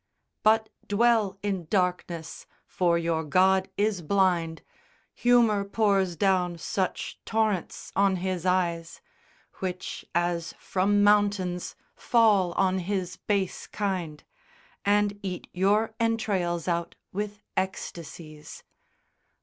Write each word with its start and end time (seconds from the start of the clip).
u. 0.01 0.39
But 0.41 0.69
dwell 0.87 1.37
in 1.43 1.65
darkness, 1.69 2.47
for 2.65 2.97
your 2.97 3.23
God 3.23 3.69
is 3.77 4.01
blind, 4.01 4.63
Humour 5.13 5.63
pours 5.65 6.15
down 6.15 6.57
such 6.57 7.19
torrents 7.23 7.91
on 7.95 8.15
his 8.15 8.43
eyes; 8.43 8.99
Which, 9.59 10.03
as 10.15 10.55
from 10.57 11.03
mountains, 11.03 11.75
fall 11.95 12.53
on 12.53 12.79
his 12.79 13.17
base 13.17 13.67
kind, 13.67 14.23
And 14.83 15.19
eat 15.21 15.45
your 15.53 15.93
entrails 15.99 16.67
out 16.67 16.95
with 17.13 17.39
ecstasies. 17.55 18.63